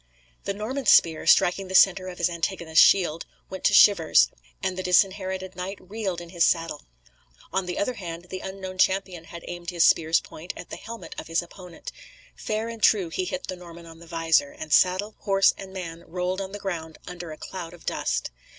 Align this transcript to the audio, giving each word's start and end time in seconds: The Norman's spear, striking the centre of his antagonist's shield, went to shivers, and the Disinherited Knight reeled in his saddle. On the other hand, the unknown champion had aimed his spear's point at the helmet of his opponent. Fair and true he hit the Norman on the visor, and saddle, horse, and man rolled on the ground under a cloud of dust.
The 0.45 0.53
Norman's 0.55 0.89
spear, 0.89 1.27
striking 1.27 1.67
the 1.67 1.75
centre 1.75 2.07
of 2.07 2.17
his 2.17 2.27
antagonist's 2.27 2.83
shield, 2.83 3.27
went 3.51 3.63
to 3.65 3.73
shivers, 3.75 4.29
and 4.63 4.75
the 4.75 4.81
Disinherited 4.81 5.55
Knight 5.55 5.77
reeled 5.79 6.19
in 6.21 6.29
his 6.29 6.43
saddle. 6.43 6.87
On 7.53 7.67
the 7.67 7.77
other 7.77 7.93
hand, 7.93 8.25
the 8.31 8.39
unknown 8.39 8.79
champion 8.79 9.25
had 9.25 9.45
aimed 9.47 9.69
his 9.69 9.83
spear's 9.83 10.19
point 10.19 10.53
at 10.57 10.71
the 10.71 10.75
helmet 10.75 11.13
of 11.19 11.27
his 11.27 11.43
opponent. 11.43 11.91
Fair 12.35 12.67
and 12.67 12.81
true 12.81 13.09
he 13.09 13.25
hit 13.25 13.45
the 13.45 13.55
Norman 13.55 13.85
on 13.85 13.99
the 13.99 14.07
visor, 14.07 14.49
and 14.51 14.73
saddle, 14.73 15.17
horse, 15.19 15.53
and 15.55 15.71
man 15.71 16.03
rolled 16.07 16.41
on 16.41 16.51
the 16.51 16.57
ground 16.57 16.97
under 17.05 17.31
a 17.31 17.37
cloud 17.37 17.71
of 17.71 17.85
dust. 17.85 18.31